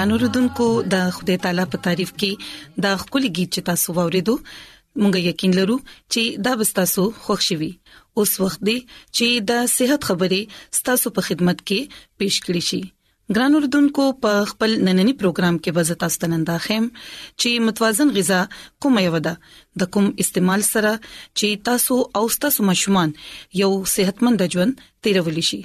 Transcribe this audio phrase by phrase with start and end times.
[0.00, 4.34] ګران اوردونکو د خدای تعالی په تعریف کې دا خولي गीत چې تاسو ووریدو
[5.02, 5.74] مونږ یقین لرو
[6.12, 7.66] چې دا به تاسو خوښ شي
[8.22, 8.76] اوس وخت دی
[9.16, 12.78] چې د صحت خبرې تاسو په خدمت کې پیښ کړی شي
[13.36, 18.38] ګران اوردونکو په خپل نننی پروګرام کې وزت استنن داخم چې متوازن غذا
[18.86, 23.14] کومه یو ده د کوم استعمال سره چې تاسو او تاسو مشمون
[23.64, 25.60] یو صحتمند ژوند تیرول شي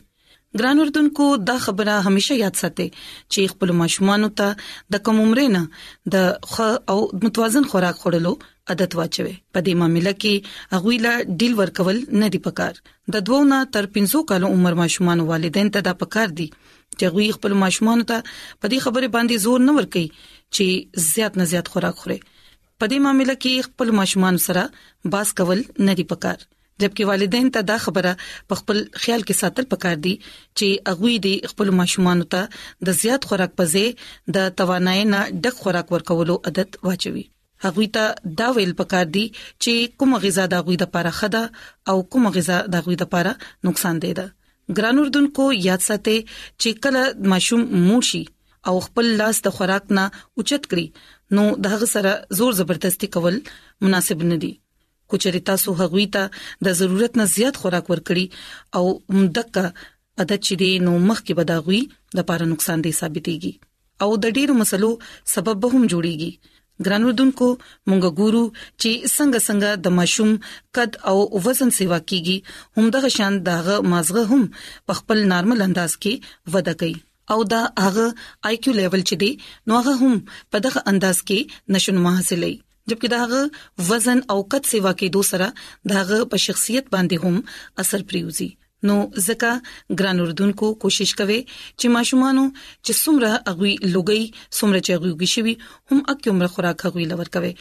[0.59, 5.61] ګران اردوونکو دا خبره همیشه یاد ساتئ چې خپل ماشومان ته د کوم عمر نه
[6.15, 8.31] د خ او متوازن خوراک خورلو
[8.73, 11.13] عادت واچوي په دې معاملې کې هغه لا
[11.43, 12.79] ډیل ورکول نه دی پکار
[13.17, 17.27] د دوو نه تر 500 کال عمر ماشومان والدین ته دا پکار دی چې غوی
[17.39, 20.25] خپل ماشومان ته په دې خبره باندې زور نه ورکړي
[20.55, 25.65] چې زیات نه زیات خوراک خوري په دې معاملې کې خپل ماشومان سره باس کول
[25.89, 26.51] نه دی پکار
[26.83, 28.11] جبکې والدین ته دا خبره
[28.51, 33.27] په خپل خیال کې ساتل پکار دي چې اغوی دي خپل ماشومان ته د زیات
[33.29, 37.23] خوراک پځې د توانای نه ډک خوراک ورکولو عادت واچوي
[37.65, 41.43] هغوی ته دا ویل پکار دي چې کوم غذا د غوی د لپاره خده
[41.93, 43.33] او کوم غذا د غوی د لپاره
[43.69, 44.27] نقصان دی ده
[44.79, 48.23] ګران اردوونکو یاد ساتئ چې کله ماشوم موشي
[48.71, 53.39] او خپل لاس د خوراک نه اوچت کړي نو دغه سره زور زبردستی کول
[53.87, 54.53] مناسب نه دي
[55.13, 58.25] کچري تاسو هغوی ته د ضرورت نه زیات خوراک ورکړي
[58.77, 58.83] او
[59.19, 59.65] مدکه
[60.21, 63.53] عادت چې دی نو مخ کې بداغوي د لپاره نقصان دی ثابتيږي
[64.05, 64.89] او د ډیرو مسلو
[65.33, 66.31] سبب به هم جوړيږي
[66.85, 67.47] ګرانوردونکو
[67.89, 68.43] مونږ ګورو
[68.81, 70.31] چې څنګه څنګه د مشوم
[70.79, 71.17] قد او
[71.47, 72.37] وزن سیوا کیږي
[72.79, 74.43] هم د غشان دغه مازغه هم
[74.89, 76.95] په خپل نارمل انداز کې وده کوي
[77.33, 78.05] او دا هغه
[78.49, 79.31] آی کیو لیول چې دی
[79.67, 80.15] نو هغه هم
[80.51, 82.53] په دغه انداز کې نشون محاصلې
[82.91, 83.41] جبکې دا هغه
[83.89, 85.47] وزن او قد سیوا کې دوسرا
[85.91, 87.35] دا هغه په شخصیت باندې هم
[87.83, 88.49] اثر پریوزي
[88.87, 88.95] نو
[89.27, 89.51] ځکه
[89.99, 91.39] ګران اردوونکو کوشش کوي
[91.79, 92.37] چې ماشومان
[92.85, 94.23] چې څومره اغوي لګي
[94.57, 95.53] څومره چې اغوي شي
[95.91, 97.51] هم اکه عمر خوراک اغوي لور کوي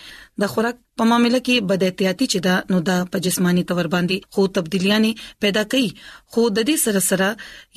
[0.43, 4.17] د خوراک په معاملې کې بد احتیاطي چې دا نو دا په جسمانی تور باندې
[4.35, 4.99] خو تبدیلیاں
[5.45, 5.89] پیدا کړي
[6.35, 7.29] خو د دې سره سره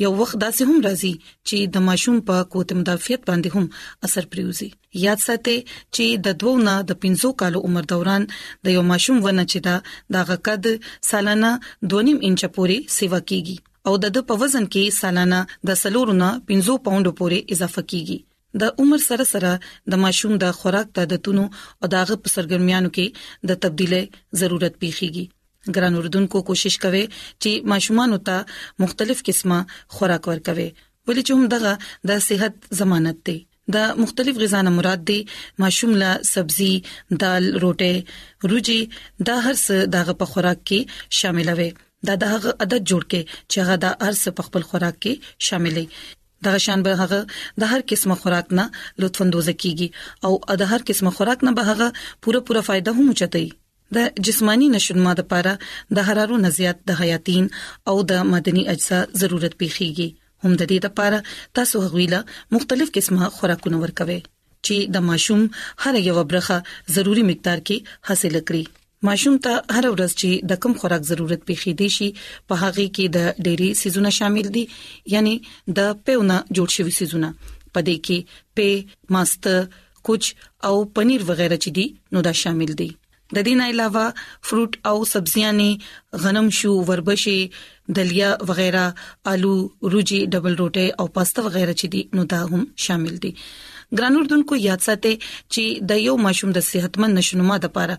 [0.04, 1.14] یو وخت داسې هم راځي
[1.48, 3.66] چې د ماشوم په قوت مدافعت باندې هم
[4.10, 4.70] اثر پریوزي
[5.06, 5.58] یاد ساتئ
[5.96, 9.76] چې د دوو نه د 500 کالو عمر دوران د یو ماشوم ونه چې دا
[10.20, 10.64] دغه قد
[11.12, 11.52] سالانه
[11.98, 13.58] 2.5 انچ پورې سیوا کیږي
[13.90, 15.42] او د د په وزن کې سالانه
[15.72, 18.20] د سلورونه 500 پاوند پورې اضافه کیږي
[18.62, 19.52] د عمر سره سره
[19.94, 21.44] د ماشوم د خوراک د عادتونو
[21.80, 23.08] او داغه په سرګرمیانو کې
[23.50, 24.02] د تبديله
[24.42, 25.26] ضرورت پیخيږي
[25.76, 27.04] ګران اردوونکو کوشش کوي
[27.42, 28.38] چې ماشومان ته
[28.86, 29.60] مختلف قسمه
[29.98, 30.68] خوراک ورکوي
[31.08, 31.74] ولې چې هم دغه
[32.12, 33.38] د صحت ضمانت دی
[33.76, 35.18] د مختلف غذا نه مراد دي
[35.66, 36.72] ماشوم لا سبزي
[37.26, 38.80] دال روټه روجي
[39.28, 41.70] دا هر څه دغه په خوراک کې شامل وي
[42.08, 43.22] دا دغه عادت جوړ کې
[43.52, 45.86] چې هغه د هر څه په خپل خوراک کې شاملې
[46.46, 47.20] دغه شان به هغه
[47.64, 48.66] د هر قسمه خوراک نه
[49.04, 49.88] لطف اندوز کیږي
[50.30, 51.88] او د هر قسمه خوراک نه به هغه
[52.22, 53.46] پوره پوره فائدہ هم چتای
[53.98, 55.54] د جسمانی نشودما د پاره
[56.00, 57.46] د حرارو نزيات د حیاتین
[57.92, 60.10] او د مدني اجزا ضرورت پیخيږي
[60.46, 61.26] هم د دې لپاره
[61.62, 62.20] تاسو غویله
[62.58, 64.20] مختلف قسمه خوراکونه ورکوي
[64.66, 65.44] چې د ماشوم
[65.86, 66.58] هر یو برخه
[66.98, 68.64] ضروری مقدار کې حاصل کړئ
[69.06, 72.08] ماشوم ته هر ورځ چې د کم خوراک ضرورت پیښې دي شي
[72.52, 74.64] په هغه کې د ډېری سيزونه شامل دي
[75.14, 77.30] یعنی د پېونه جوړ شوی سيزونه
[77.74, 78.18] پدې کې
[78.56, 78.72] پې
[79.18, 79.44] ماست
[80.10, 80.24] کوچ
[80.70, 81.86] او پنیر وغیرہ چې دي
[82.18, 82.90] نو دا شامل دي
[83.36, 84.06] د دې نه علاوه
[84.50, 85.70] فروټ او سبزيانې
[86.26, 87.38] غنم شو وربشي
[87.98, 88.86] دلیا وغیرہ
[89.34, 89.54] آلو
[89.94, 93.32] روجي ډبل روټه او پاستا وغیرہ چې دي نو دا هم شامل دي
[93.98, 95.14] ګرانوردونکو یاد ساتئ
[95.54, 97.96] چې د یو ماشوم د صحتمند نشونما لپاره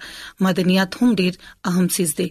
[0.46, 1.34] مدنيات هم ډیر
[1.72, 2.28] اهم سیز دی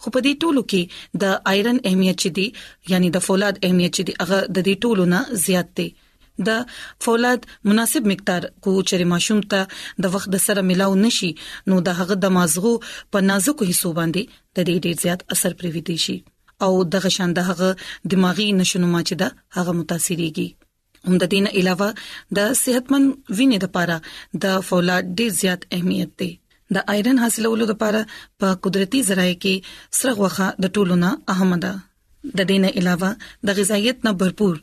[0.00, 0.82] خو په دې ټولو کې
[1.22, 2.46] د ايرن اهمیت چې دی
[2.94, 5.88] یعنی د فولاد اهمیت چې دی هغه د دې ټولو نه زیات دی
[6.46, 6.48] د
[7.06, 7.40] فولاد
[7.70, 9.60] مناسب مقدار کو چر ماشوم ته
[10.06, 11.30] د وخت د سره ملاو نشي
[11.72, 12.74] نو د هغه د مازغو
[13.12, 14.22] په نازکو حصو باندې
[14.58, 16.16] د دې ډیر زیات اثر پرې ودی شي
[16.66, 17.68] او د غشان د هغه
[18.14, 19.28] دماغي نشونما چې ده
[19.58, 20.48] هغه متاثرېږي
[21.06, 21.86] هم د دین علاوه
[22.36, 23.04] د صحتمن
[23.36, 23.96] وینې لپاره
[24.42, 26.28] د فولاد ډیر زیات اهمیت دی
[26.76, 28.00] د ايرن حاصلولو لپاره
[28.42, 29.54] په قدرتي ذرایع کې
[30.00, 31.72] سرغوخه د ټولو نه اهم ده
[32.40, 33.10] د دین علاوه
[33.50, 34.54] د غذایت نه بھرپور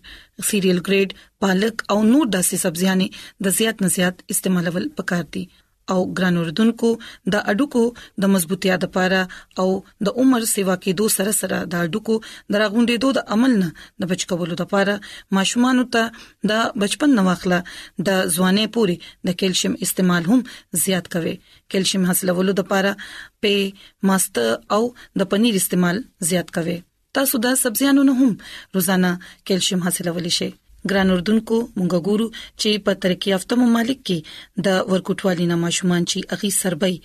[0.51, 1.09] سیریل گریډ
[1.45, 3.07] پالک او نور داسې سبزيانې
[3.47, 5.44] د زیات نه زیات استعمالول پکار دي
[5.91, 6.89] او ګران اردوونکو
[7.33, 7.83] د اډوکو
[8.23, 9.19] د مضبوطیا لپاره
[9.61, 9.68] او
[10.07, 12.16] د عمر سیوا کې دو سره سره د اډوکو
[12.54, 13.69] دراغونډې دوه د عمل نه
[14.04, 14.95] د بچکولو لپاره
[15.40, 16.04] ماشومان ته
[16.52, 17.59] د بچپن نواخله
[18.07, 18.97] د ځوانې پوري
[19.28, 20.42] د کیلشیم استعمال هم
[20.85, 21.35] زیات کوي
[21.73, 22.92] کیلشیم حاصلولو لپاره
[23.45, 24.33] په ماست
[24.78, 24.83] او
[25.19, 26.78] د پنیر استعمال زیات کوي
[27.18, 28.37] تاسو دا سبزیانو نه هم
[28.78, 29.13] روزانه
[29.52, 30.49] کیلشیم حاصلولی شئ
[30.90, 32.28] ګران اردوونکو مونږ ګورو
[32.62, 34.18] چې په ترقی یافته ممالک کې
[34.68, 36.95] د ورکوټوالي نه ماشومان چې اغي سربي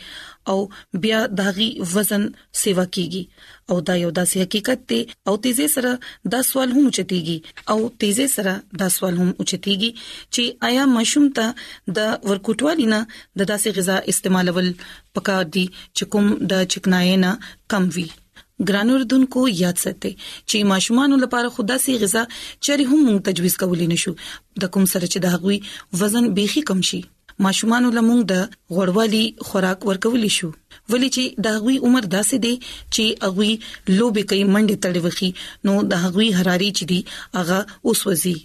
[0.53, 0.57] او
[1.05, 2.25] بیا داغي وزن
[2.63, 3.23] سیوا کیږي
[3.73, 5.01] او دا یو داسې حقیقت دی
[5.31, 5.93] او تیزه سره
[6.35, 7.39] دا سوال هم اوچتيږي
[7.75, 9.91] او تیزه سره دا سوال هم اوچتيږي
[10.35, 11.99] چې آیا ماشوم ته د
[12.31, 14.73] ورکوټوالي نه د داسې غذا استعمالول
[15.19, 15.67] پکار دي
[15.97, 17.33] چې کوم د چکنایې نه
[17.75, 18.09] کم وي
[18.69, 20.11] ګران اردوونکو یاد ساتئ
[20.49, 22.23] چې ماشومان لپاره خدا سي غذا
[22.65, 24.13] چری هم مونږ تجویز کولې نشو
[24.65, 25.59] د کوم سره چې د هغوی
[26.03, 27.01] وزن بيخي کم شي
[27.47, 28.35] ماشومان لمونږ د
[28.77, 30.49] غړوالي خوراک ورکولې شو
[30.95, 32.53] ولی چې د هغوی عمر داسې دی
[32.95, 33.51] چې هغوی
[33.99, 35.31] لوبې کوي منډې تړي وخی
[35.71, 37.01] نو د هغوی حراري چې دی
[37.39, 38.37] هغه اوس وځي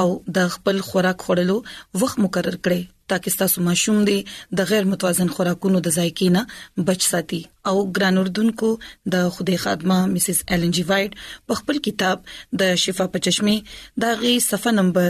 [0.02, 1.54] او د خپل خوراک خورلو
[2.02, 2.82] وخت مقرر کړئ
[3.14, 4.16] تاکي تاسو ماشوم دي
[4.60, 6.44] د غیر متوازن خوراکونو د ذایقینه
[6.90, 7.40] بچ ساتي
[7.72, 8.72] او ګران اردوونکو
[9.16, 13.56] د خوده خادمه مسز ایلن جی وایټ په خپل کتاب د شفا په چشمه
[14.06, 15.08] دا غي صفه نمبر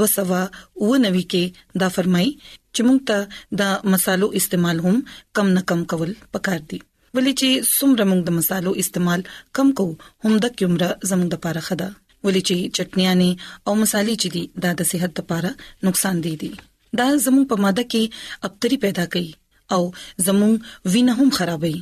[0.00, 5.02] 290 کې دا فرمایي چې موږ ته د مصالحو استعمال هم
[5.40, 6.80] کم نه کم کول پکار دي
[7.16, 9.20] ولې چې څومره موږ د مصالحو استعمال
[9.58, 11.88] کم کوو هم د کومره زموږ د پاره خده
[12.24, 13.30] ولې چې چټنيانې
[13.66, 14.44] او مصالې چې دي
[14.80, 15.50] د صحت لپاره
[15.88, 16.52] نقصان دي دي
[16.98, 19.28] دا زموږ په ماده کې ابتری پیدا کوي
[19.76, 19.82] او
[20.26, 20.54] زموږ
[20.96, 21.74] وینه هم خرابوي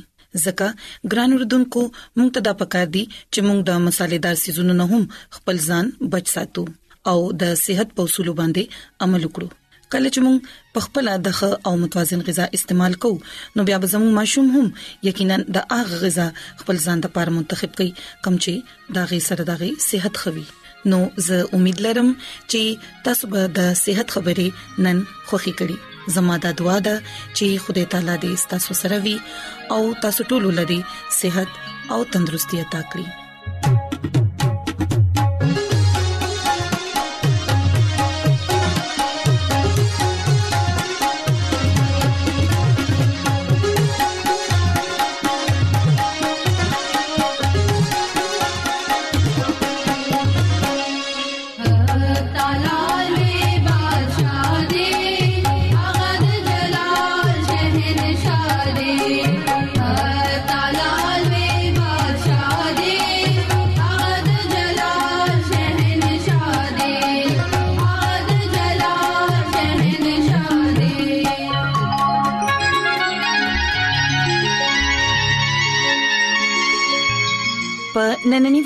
[0.45, 0.67] ځکه
[1.13, 1.81] ګران وردونکو
[2.17, 5.03] موږ ته دا پکار دي چې موږ د مصالحدار سيزونو نه هم
[5.39, 6.63] خپل ځان بچ ساتو
[7.13, 9.49] او د صحت په اصول باندې عمل وکړو
[9.95, 13.21] کله چې موږ په خپل دغه او متوازن غذا استعمال کوو
[13.55, 14.67] نو بیا به زموږ ماشوم هم
[15.09, 16.27] یقینا د هغه غذا
[16.61, 17.91] خپل ځان ته پاره منتخب کړي
[18.27, 20.45] کوم چې دغه سره دغه صحت خوي
[20.93, 24.99] نو زه امید لرم چې تاسو به د صحت خبرې نن
[25.31, 25.77] خوخي کړئ
[26.15, 26.95] زموږه دعا ده
[27.37, 29.15] چې خدای تعالی دې تاسو سره وي
[29.77, 30.81] او تاسو ټول لري
[31.21, 31.51] صحت
[31.95, 33.23] او تندرستي عطا کړی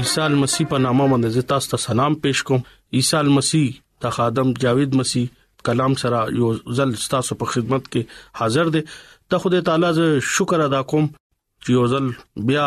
[0.00, 2.64] عیسی مسیح په نامه باندې تاسو ته سلام پېښ کوم
[2.98, 3.68] عیسی مسیح
[4.04, 5.28] د خادم جاوید مسیح
[5.68, 6.50] کلام سره یو
[6.80, 8.82] ځل تاسو په خدمت کې حاضر دي
[9.30, 12.10] ته خدای تعالی ز شکر ادا کوم چې یو ځل
[12.50, 12.66] بیا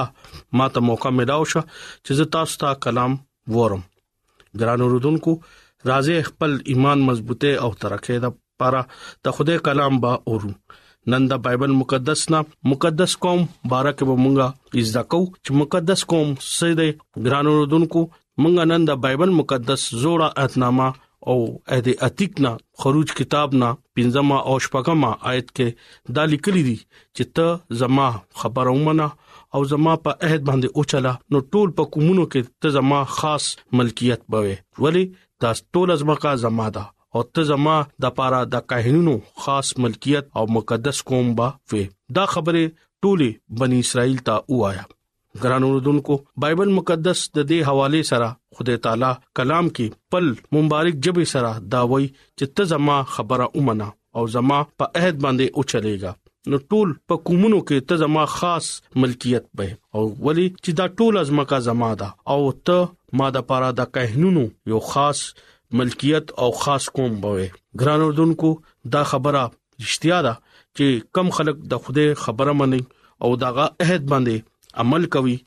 [0.61, 3.19] ماته موقع ملاو شو چې زه تاسو ته کلام
[3.57, 3.85] وورم
[4.63, 8.85] ګران اوردونکو راځي خپل ایمان مضبوطه او ترقه ده لپاره
[9.27, 10.55] ته خدای کلام با اورو
[11.07, 14.47] نن دا بایبل مقدس نا مقدس قوم بارک به مونږه
[14.81, 16.87] از دا کو چې مقدس قوم سیده
[17.27, 18.01] ګرانو رودونکو
[18.41, 20.89] مونږه نن دا بایبل مقدس زوړه اتنامه
[21.29, 21.37] او
[21.71, 22.51] اې د اتیک نا
[22.83, 25.67] خروج کتاب نا پنځمه او شپږمه آیت کې
[26.19, 26.75] دا لیکلي دي
[27.15, 27.47] چې ته
[27.81, 28.07] زما
[28.43, 29.07] خبره ومنه
[29.57, 33.43] او زما په عہد باندې اوچلا نو ټول په کومونو کې ته زما خاص
[33.81, 35.05] ملکیت بوي ولی
[35.45, 36.85] تاسو ټول ازما کا زما ده
[37.15, 39.13] او ته زما د پاره د کاهنونو
[39.45, 41.83] خاص ملکیت او مقدس قوم با وې
[42.17, 42.63] دا خبره
[43.05, 43.29] ټولي
[43.63, 44.83] بني اسرائیل ته وایا
[45.43, 51.25] ګران اوردونکو بایبل مقدس د دې حواله سره خدای تعالی کلام کې پل مبارک جبې
[51.33, 53.89] سره دا وای چې ته زما خبره اومنه
[54.21, 56.13] او زما په عہد باندې او چلےګا
[56.51, 58.71] نو ټول په کومونو کې ته زما خاص
[59.03, 62.39] ملکیت به او ولی چې دا ټول ازما کا زما ده او
[62.69, 62.89] ته
[63.21, 65.23] ما د پاره د کهنونو یو خاص
[65.77, 67.47] ملکیت او خاص قوم بوي
[67.81, 68.49] ګران اردوونکو
[68.95, 69.43] دا خبره
[69.85, 70.33] رښتیا ده
[70.77, 70.85] چې
[71.17, 72.81] کم خلک د خوده خبره مني
[73.25, 75.37] او داغه عہد باندې عمل کوي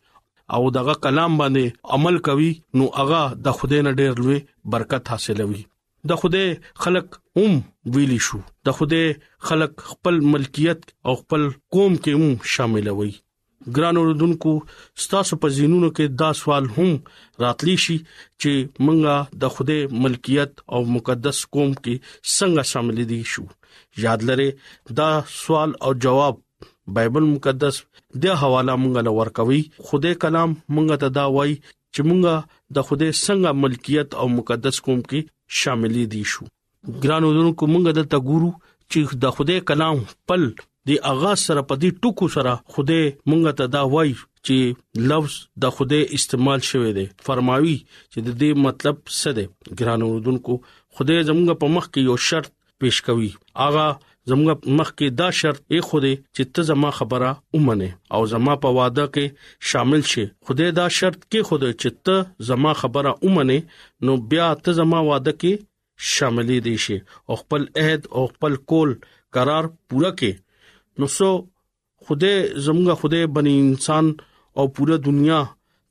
[0.58, 1.64] او داغه کلام باندې
[1.96, 2.50] عمل کوي
[2.80, 4.38] نو هغه د خوده نه ډېر لوی
[4.76, 5.62] برکت حاصلوي
[6.12, 7.06] د خوده خلق
[7.40, 7.52] هم
[7.96, 9.02] ویلی شو د خوده
[9.50, 11.42] خلق خپل ملکیت او خپل
[11.76, 13.12] قوم کې هم شامل وي
[13.76, 14.52] ګران اوردونکو
[15.04, 16.90] ستاسو په زینونو کې دا سوال هم
[17.44, 17.96] راتلی شي
[18.42, 18.52] چې
[18.86, 19.14] مونږه
[19.44, 19.76] د خوده
[20.06, 21.94] ملکیت او مقدس قوم کې
[22.36, 23.44] څنګه شامل دي شو
[24.06, 24.46] یاد لره
[25.02, 25.10] دا
[25.42, 26.34] سوال او جواب
[26.96, 27.74] بایبل مقدس
[28.24, 31.54] د حواله مونږه لور کوي خوده کلام مونږه ته دا وایي
[31.94, 32.34] چې مونږه
[32.78, 35.20] د خوده څنګه ملکیت او مقدس قوم کې
[35.62, 36.44] شامل دي شو
[37.06, 38.50] ګران اوردونکو مونږه د تګورو
[38.90, 39.96] چې د خوده کلام
[40.30, 40.42] پل
[40.88, 44.14] د اغاز سره په دې ټکو سره خوده مونږ ته دا وایي
[44.46, 45.34] چې لفظ
[45.64, 47.74] د خوده استعمال شوی دی فرماوي
[48.12, 49.46] چې د دې مطلب څه دی
[49.78, 50.56] ګران اوردونکو
[50.94, 53.30] خوده زموږ په مخ کې یو شرط پېښ کوي
[53.66, 53.86] اغا
[54.30, 58.74] زموږ مخ کې دا شرط یې خوده چې ته زما خبره ومنه او زما په
[58.80, 63.58] واده کې شامل شي خوده دا شرط کې خوده چې ته زما خبره ومنه
[64.08, 66.98] نو بیا ته زما واده کې شاملې دي شي
[67.28, 68.96] او خپل عہد او خپل کول
[69.38, 70.41] قرار پورا کې
[70.98, 71.30] نو سو
[72.06, 72.32] خوده
[72.66, 74.06] زموږه خوده بني انسان
[74.58, 75.40] او پوره دنیا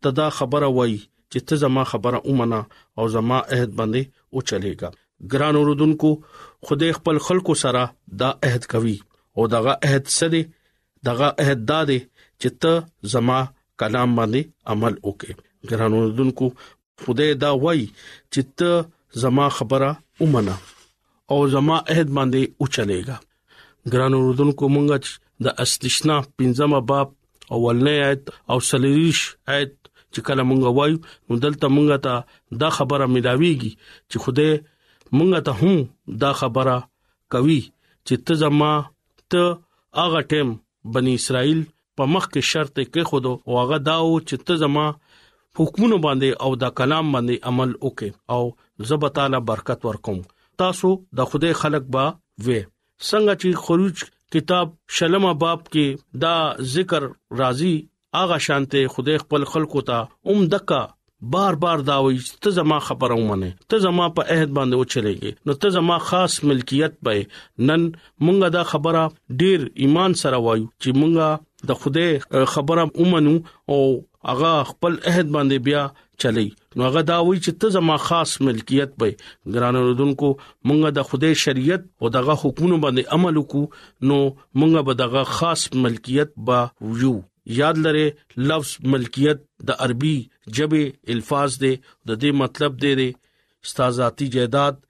[0.03, 0.95] تدا خبره وای
[1.31, 2.59] چې ته زما خبره اومنه
[2.97, 4.89] او زما عہد باندې او چلےګا
[5.31, 6.09] ګران اوردونکو
[6.67, 7.83] خوده خپل خلکو سره
[8.21, 8.97] دا عہد کوي
[9.37, 10.41] او دغه عہد سده
[11.09, 11.99] دغه عہد داده
[12.41, 12.73] چې ته
[13.15, 13.39] زما
[13.83, 14.41] کلام باندې
[14.75, 15.31] عمل وکې
[15.73, 16.47] ګران اوردونکو
[17.03, 17.81] خوده دا وای
[18.33, 18.71] چې ته
[19.25, 20.57] زما خبره اومنه
[21.33, 23.17] او زما عہد باندې او چلےګا
[23.91, 24.87] ګران اوردونکو مونږ
[25.45, 27.07] د استثنا پنځمه باب
[27.55, 29.19] اولنې آیت او سلیریش
[29.55, 29.71] آیت
[30.13, 32.13] چې کله مونږ وایو نو دلته مونږ ته
[32.63, 33.71] دا خبره ملاويږي
[34.09, 34.49] چې خوده
[35.17, 35.75] مونږ ته هم
[36.23, 36.75] دا خبره
[37.35, 37.59] کوي
[38.05, 38.71] چې ته زما
[39.31, 39.43] ته
[40.03, 40.49] اغه ټیم
[40.97, 41.59] بني اسرائیل
[42.01, 44.83] په مخ کې شرط کې خود او هغه داو چې ته زما
[45.57, 48.43] حکمونه باندې او دا کلام باندې عمل وکي او
[48.91, 50.19] زب تعالی برکت ورکوم
[50.63, 50.89] تاسو
[51.21, 52.05] د خوده خلق با
[52.45, 52.59] و
[53.09, 53.97] څنګه چې خروج
[54.33, 55.87] کتاب شلمه باب کې
[56.23, 56.35] دا
[56.77, 57.01] ذکر
[57.41, 57.75] راځي
[58.23, 59.97] اغه شانته خدای خپل خلقو ته
[60.33, 60.81] اومدکا
[61.33, 65.31] بار بار دا وي ته زما خبره ومنه ته زما په عہد باندې و چلےږي
[65.49, 67.17] نو ته زما خاص ملکیت به
[67.67, 67.81] نن
[68.25, 69.03] مونږه دا خبره
[69.43, 71.29] ډیر ایمان سره وایو چې مونږه
[71.69, 72.07] د خوده
[72.53, 73.33] خبره اومنو
[73.73, 73.79] او
[74.29, 75.81] هغه خپل عہد باندې بیا
[76.25, 76.45] چلی
[76.79, 79.15] نو هغه دا وی چې ته زما خاص ملکیت به
[79.55, 84.99] ګران اوردونکو مونږه د خوده شریعت او دغه حکومت باندې عمل وکړو نو مونږه به
[85.03, 86.61] دغه خاص ملکیت با
[87.03, 87.13] یو
[87.59, 90.15] یاد لره لفظ ملکیت د عربي
[90.59, 93.09] جبه الفاظ دی د دې مطلب دی دی
[93.71, 94.81] ستا ذاتی جیدات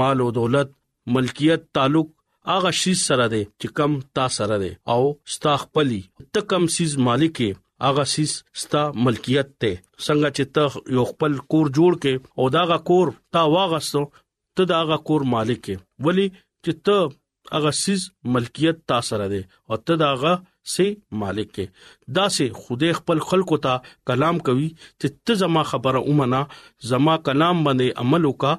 [0.00, 0.74] مال او دولت
[1.18, 2.08] ملکیت تعلق
[2.54, 5.00] اغه شي سره دی چې کم تا سره دی او
[5.34, 7.40] ستا خپلې ته کم سیز مالک
[7.88, 8.32] اغه سیس
[8.64, 9.74] ستا ملکیت ته
[10.04, 14.04] څنګه چې ته یو خپل کور جوړ کې او داغه کور تا واغستو
[14.56, 15.70] ته داغه کور مالک
[16.08, 16.26] ولی
[16.64, 20.32] چې ته اغه سیس ملکیت تا سره دی او ته داغه
[20.76, 20.88] سي
[21.24, 23.74] مالک کې دا سه خوده خپل خلکو ته
[24.10, 24.66] کلام کوي
[25.00, 26.42] چې ته زما خبره اومنه
[26.94, 28.52] زما کلام باندې عمل وکا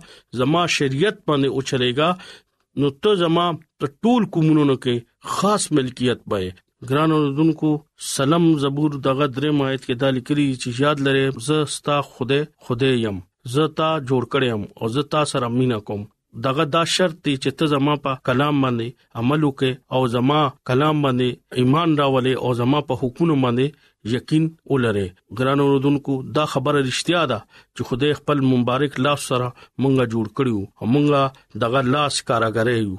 [0.44, 2.32] زما شریعت باندې اوچلېګا
[2.80, 3.46] نو ته زما
[3.80, 4.96] په ټول کومونو کې
[5.36, 6.46] خاص ملکیت پې
[6.90, 7.70] ګرانو دونکو
[8.14, 12.90] سلام زبور دغه درې مایت کې دالی کری چې یاد لره زه ستا خوده خوده
[13.06, 13.18] يم
[13.54, 16.02] زه تا جوړ کړم او زه تا سره مینا کوم
[16.46, 21.02] دغه دا شرط دی چې ته زما په کلام باندې عمل وکې او زما کلام
[21.06, 25.06] باندې ایمان راولې او زما په حکومت باندې یقین ولره
[25.40, 27.40] ګرانو رودونکو دا خبره رښتیا ده
[27.76, 32.96] چې خدای خپل مبارک لاس سره مونږه جوړ کړیو او مونږه دغه لاس کاراګرې یو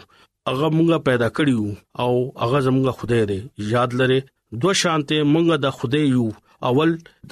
[0.51, 1.67] هغه مونږه پیدا کړیو
[2.05, 2.13] او
[2.45, 3.41] هغه زمونږه خدای دی
[3.75, 4.21] یاد لره
[4.63, 6.31] دوه شانته مونږه د خدای یو
[6.71, 6.91] اول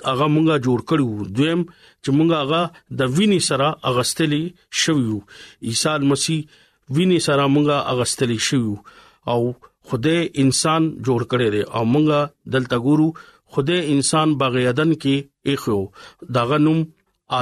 [0.09, 1.61] هغه مونږه جوړ کړو دویم
[2.03, 2.61] چې مونږه هغه
[3.03, 4.43] د ویني سره اغستلی
[4.85, 5.19] شویو
[5.73, 6.57] عیسی مسیح
[6.99, 8.75] ویني سره مونږه اغستلی شویو
[9.35, 9.41] او
[9.91, 12.21] خدای انسان جوړ کړی دی او مونږه
[12.57, 13.09] دلته ګورو
[13.57, 15.79] خدای انسان باغ یدن کې اخو
[16.39, 16.83] دا غنوم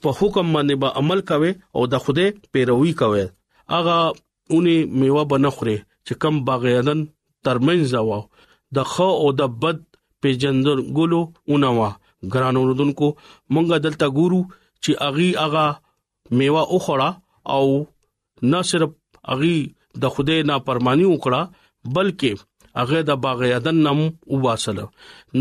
[0.02, 3.24] په حکم باندې به عمل کوي او د خوده پیروي کوي
[3.78, 7.02] اغه اونې میوه بنه خوري چې کم باغیدن
[7.48, 8.22] ترمنځ واو
[8.78, 9.82] د خ او د بد
[10.24, 11.20] پیجندر ګلو
[11.54, 11.90] اونوا
[12.32, 13.08] ګران اوردونکو
[13.54, 15.66] مونږه دلته ګورو چې اغي اغا
[16.38, 17.10] میوه اوخړه
[17.54, 17.64] او
[18.54, 18.90] نه صرف
[19.36, 19.56] اغي
[20.04, 21.40] د خوده نافرمانی وکړه
[21.96, 22.32] بلکې
[22.78, 24.00] هغه د باغ یدن نم
[24.34, 24.78] وباسل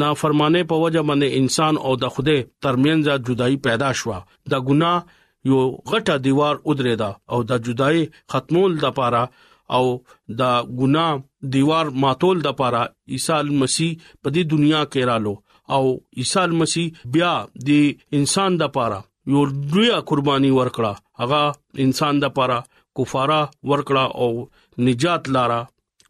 [0.01, 4.17] نا فرمانه په وجه باندې انسان او د خوده ترمنځ جدای پیدا شوه
[4.53, 4.93] د ګنا
[5.49, 5.59] یو
[5.91, 7.99] غټه دیوار ودرېدا او د جدای
[8.33, 9.23] ختمول د پاره
[9.77, 9.83] او
[10.41, 11.05] د ګنا
[11.57, 12.81] دیوار ماتول د پاره
[13.17, 15.33] عیسی مسیح په دې دنیا کې رالو
[15.75, 15.83] او
[16.23, 17.31] عیسی مسیح بیا
[17.69, 18.99] د انسان د پاره
[19.33, 21.43] یو لوی قرباني ورکړه هغه
[21.85, 22.59] انسان د پاره
[22.97, 24.29] کفاره ورکړه او
[24.87, 25.61] نجات لاره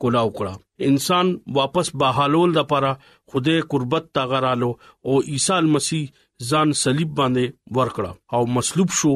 [0.04, 0.54] کولاو کړه
[0.92, 2.92] انسان واپس بحالول د پاره
[3.34, 4.70] خوده قربت تا غرالو
[5.08, 6.06] او عیسی مسیح
[6.50, 7.46] ځان صلیب باندې
[7.80, 9.12] ورکړه او مصلوب شو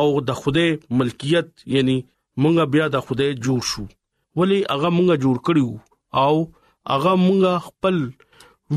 [0.00, 0.66] او د خوده
[1.00, 1.96] ملکیت یعنی
[2.42, 3.84] مونږه بیا د خوده جوړ شو
[4.42, 5.70] ولی هغه مونږه جوړ کړیو
[6.24, 6.34] او
[6.92, 7.96] هغه مونږه خپل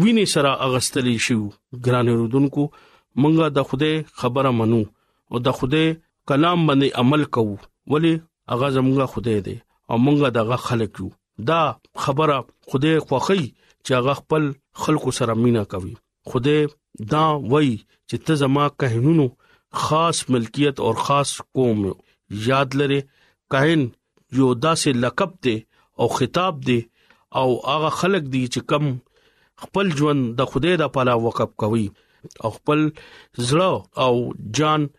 [0.01, 1.39] وینې سره اغستلی شو
[1.85, 2.63] ګران رودونکو
[3.21, 3.91] مونږه د خوده
[4.23, 4.81] خبره منو
[5.31, 5.83] او د خوده
[6.31, 7.53] کلام باندې عمل کوو
[7.95, 8.13] ولی
[8.51, 9.57] هغه زمونږه خوده دی
[9.91, 11.73] او مونږه دغه خلق یو دا
[12.03, 13.43] خبره خوده خوخی
[13.85, 14.51] چې هغه خپل
[14.83, 15.93] خلکو سره مینا کوي
[16.31, 16.57] خوده
[17.13, 17.69] دا وای
[18.09, 19.27] چې ته زما کهنونو
[19.85, 21.83] خاص ملکیت او خاص قوم
[22.47, 22.99] یاد لره
[23.55, 23.85] کاهن
[24.39, 25.55] یو داسې لقب دی
[26.03, 26.79] او خطاب دی
[27.39, 28.95] او هغه خلک دی چې کم
[29.63, 31.87] خپل ژوند د خدای د پالا وقف کوي
[32.41, 32.85] او خپل
[33.47, 34.13] زړه او
[34.59, 34.89] جان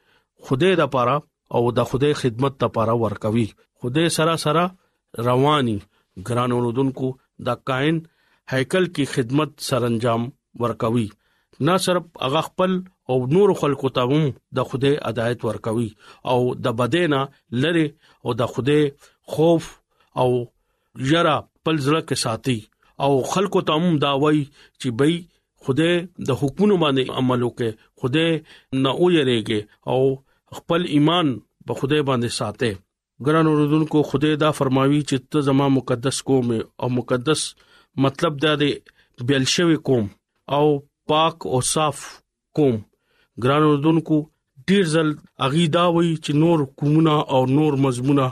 [0.48, 1.18] خدای د پاره
[1.59, 3.46] او د خدای خدمت ته پاره ور کوي
[3.85, 4.68] خدای سره سره
[5.29, 5.79] رواني
[6.27, 7.07] ګران اوردونکو
[7.49, 7.97] د کائن
[8.53, 10.23] هیکل کی خدمت سرانجام
[10.63, 11.07] ورکوي
[11.69, 12.73] نه صرف هغه خپل
[13.13, 14.25] او نور خلکو ته هم
[14.59, 15.89] د خوده هدایت ورکوي
[16.35, 17.21] او د بدینا
[17.65, 17.85] لری
[18.25, 18.79] او د خوده
[19.37, 19.65] خوف
[20.25, 20.29] او
[21.13, 22.59] یرا پل زړه کې ساتي
[23.07, 24.45] او خلکو ته هم دا وایي
[24.81, 25.13] چې بې
[25.63, 25.91] خوده
[26.33, 28.27] د حکومت باندې عمل وکړي خوده
[28.85, 29.61] نه اوریږي
[29.95, 30.01] او
[30.61, 31.27] خپل ایمان
[31.71, 32.73] په خوده باندې ساتي
[33.27, 36.49] ګران اوردونکو خدای دا فرماوي چې ته زما مقدس قوم
[36.83, 37.41] او مقدس
[38.05, 38.71] مطلب دا دی
[39.29, 40.05] بلشوي قوم
[40.57, 40.67] او
[41.11, 41.99] پاک او صاف
[42.57, 42.77] قوم
[43.45, 44.17] ګران اوردونکو
[44.69, 45.09] ډیر ځل
[45.47, 48.27] اغي دا وایي چې نور قومونه او نور مضمونه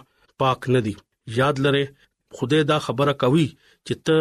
[0.45, 0.95] پاک نه دي
[1.41, 1.85] یاد لره
[2.39, 3.47] خدای دا خبره کوي
[3.87, 4.17] چې ته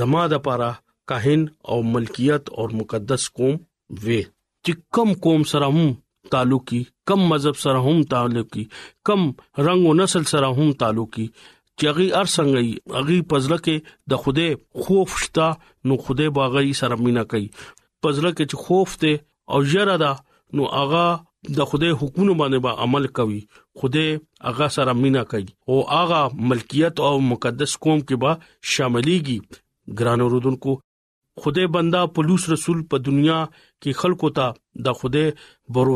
[0.00, 0.70] زما د پاره
[1.12, 1.40] کاهن
[1.70, 3.54] او ملکیت او مقدس قوم
[4.02, 4.20] وې
[4.64, 5.90] چې کم قوم سره هم
[6.30, 8.64] تعلقي کم مذهب سره هم تعلقي
[9.04, 11.26] کم رنگ او نسل سره هم تعلقي
[11.82, 12.62] چغي ار څنګه
[13.00, 13.76] اغي پزله کې
[14.12, 14.46] د خوده
[14.86, 15.48] خوف شتا
[15.90, 17.48] نو خوده باغي سره مینا کوي
[18.02, 19.12] پزله کې چې خوف ته
[19.54, 20.12] او یره دا
[20.60, 21.06] نو اغا
[21.60, 23.38] د خوده حکومت باندې با عمل کوي
[23.82, 24.06] خوده
[24.52, 28.32] اغا سره مینا کوي او اغا ملکیت او مقدس قوم کې با
[28.74, 30.76] شاملېږي ګران اوردونکو
[31.42, 33.38] خدای بندا پولیس رسول په دنیا
[33.80, 34.46] کې خلکو ته
[34.86, 35.26] د خدای
[35.72, 35.88] باور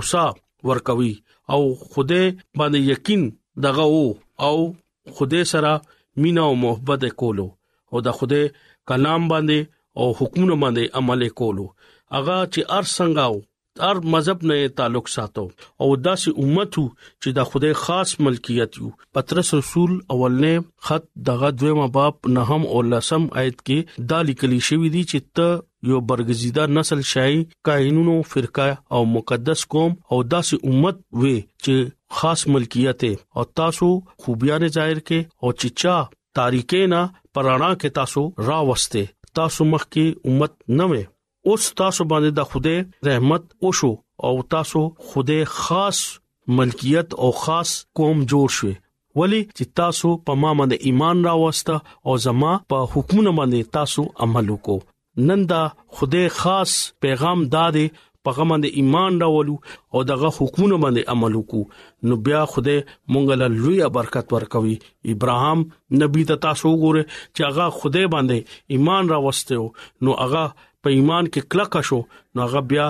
[0.70, 1.12] ورکوي
[1.55, 1.61] او
[1.94, 2.24] خدای
[2.59, 3.22] باندې یقین
[3.66, 3.85] دغه
[4.48, 4.57] او
[5.18, 5.72] خدای سره
[6.24, 7.48] مینا او محبت کولو
[7.90, 8.44] او د خدای
[8.90, 9.59] کلام باندې
[10.00, 11.66] او حکمونه باندې عمل کولو
[12.20, 13.26] اغا چې ار څنګه
[13.80, 15.42] هر مذهب نه تعلق ساتو
[15.80, 16.87] او داسې امت وو
[17.22, 22.82] چې د خدای خاص ملکیت یو پترس رسول اولنې خط دغه دویمه باب نهم او
[22.90, 27.38] لسم آیت کې دا لیکلي شوی دی چې ته یو برګزیدا نسل شای
[27.70, 31.76] کاینونو فرقه او مقدس قوم او داسې امت وې چې
[32.20, 33.00] خاص ملکیت
[33.40, 33.87] او تاسو
[34.24, 35.96] خوبیاں ظاهر کې او چچا
[36.40, 37.00] تاریکینا
[37.35, 39.08] پرانا کې تاسو را وسته
[39.40, 41.04] تاسو مخ کې امت نه وې
[41.50, 42.74] اوس تاسو باندې د خوده
[43.07, 43.88] رحمت او شو
[44.26, 46.02] او تاسو خوده خاص
[46.59, 48.70] ملکیت او خاص قوم جوړ شو
[49.22, 54.55] ولی چې تاسو په ما باندې ایمان راوسته او زما په حکمونه باندې تاسو عمل
[54.55, 55.62] وکړو نن دا
[55.98, 56.76] خوده خاص
[57.07, 59.59] پیغام دادې پغه باندې ایمان راولو
[59.94, 64.76] او دغه حکومت باندې عمل وکړو نو بیا خوده مونږ له لوی برکت ورکوي
[65.14, 65.66] ابراهام
[66.05, 69.62] نبی ته تاسو وګوره چې هغه خوده باندې ایمان راوستو
[70.09, 71.98] نو هغه په ایمان کې کلک شو
[72.36, 72.86] نو هغه بیا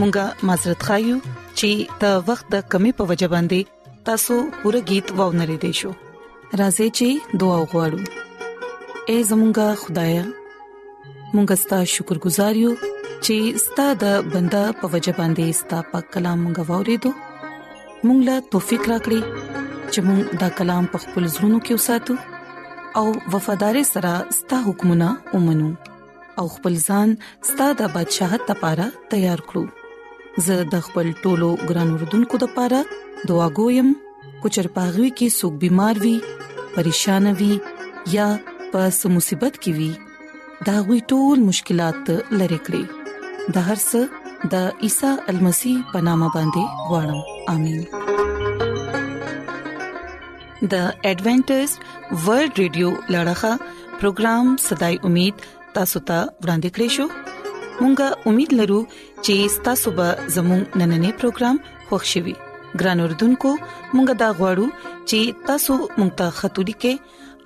[0.00, 1.14] مونږه معذرت خایو
[1.58, 1.70] چې
[2.02, 5.90] د وخت د کمی په وجه باندې تاسو پوره गीत وونه لیدئ شو
[6.60, 8.00] راځي چې دعا وغوړو
[9.12, 10.14] اے زمونږ خدای
[11.34, 16.44] مونږ ستاسو شکر گزار یو چې ستاسو د بندا په وجه باندې ستاسو په کلام
[16.58, 17.12] غوړې دو
[18.06, 19.20] مونږ لا توفیق راکړي
[19.92, 25.72] چې مونږ دا کلام په خپل زړونو کې وساتو او وفادار سره ستاسو حکمونه ومنو
[26.42, 27.18] او خپل ځان
[27.50, 29.66] ستاسو د بدشاه ته لپاره تیار کړو
[30.46, 32.78] زه د خپل ټولو ګران وردونکو لپاره
[33.30, 33.88] دعا کوم
[34.42, 36.16] کوچر پاغوي کې سګ بيمار وي
[36.74, 37.54] پریشان وي
[38.16, 38.26] یا
[38.74, 39.90] پس مصیبت کې وي
[40.66, 42.02] دا غوي ټول مشکلات
[42.40, 42.82] لری کړی
[43.56, 44.00] د هر څه
[44.52, 44.54] د
[44.88, 47.22] عیسی المسی پنامه باندې وړم
[47.54, 47.82] امين
[50.76, 50.78] د
[51.10, 51.66] ایڈونچر
[52.26, 53.52] ورلد رادیو لړغا
[54.04, 55.34] پروگرام صداي امید
[55.80, 57.06] تاسو ته ورانده کړی شو
[57.82, 61.58] مونږه امید لرو چې تاسو به زموږ نننې پروګرام
[61.90, 62.34] خوښیوي
[62.82, 63.50] ګران اوردونکو
[63.94, 64.66] مونږه دا غواړو
[65.08, 65.18] چې
[65.50, 66.94] تاسو مونږ ته خاطري کې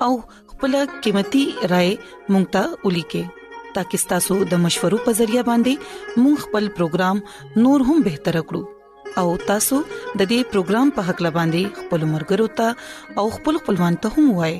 [0.04, 0.12] او
[0.52, 0.72] خپل
[1.06, 1.42] قیمتي
[1.72, 1.92] رائے
[2.32, 7.86] مونږ ته ولي کې تاکي تاسو د مشورو په ذریعہ باندې مونږ خپل پروګرام نور
[7.90, 13.26] هم بهتر کړو او تاسو د دې پروګرام په حق لباندي خپل مرګرو ته او
[13.36, 14.58] خپل خپلوان ته هم وایي